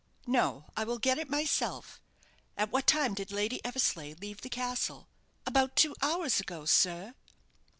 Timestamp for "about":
5.45-5.75